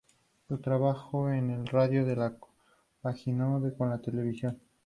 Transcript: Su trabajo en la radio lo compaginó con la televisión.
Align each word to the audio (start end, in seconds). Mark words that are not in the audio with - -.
Su 0.47 0.57
trabajo 0.57 1.29
en 1.29 1.49
la 1.49 1.71
radio 1.71 2.01
lo 2.15 2.33
compaginó 3.03 3.61
con 3.77 3.91
la 3.91 3.99
televisión. 3.99 4.57